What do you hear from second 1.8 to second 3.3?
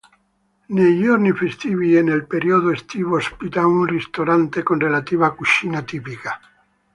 e nel periodo estivo